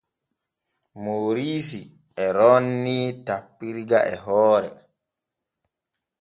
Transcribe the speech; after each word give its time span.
Mooriisi 1.03 1.81
e 2.23 2.25
roonii 2.37 3.05
tappirga 3.25 3.99
e 4.13 4.15
hoore. 4.25 4.71